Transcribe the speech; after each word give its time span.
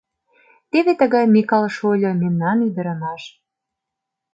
Теве 0.71 0.93
тыгай, 0.99 1.25
Микал 1.33 1.65
шольо, 1.77 2.11
мемнан 2.21 2.57
ӱдырамаш. 2.67 3.21